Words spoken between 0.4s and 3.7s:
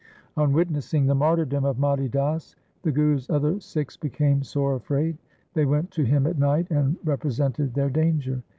witnessing the martyrdom of Mati Das, the Guru's other